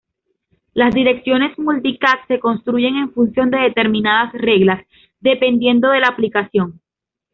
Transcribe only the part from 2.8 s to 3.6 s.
en función de